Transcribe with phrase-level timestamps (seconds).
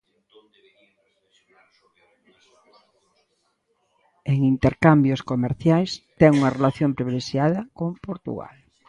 [4.31, 5.89] En intercambios comerciais
[6.19, 8.55] ten unha relación privilexiada con Portugal.